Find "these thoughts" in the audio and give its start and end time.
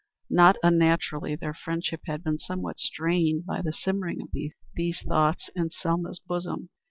4.73-5.51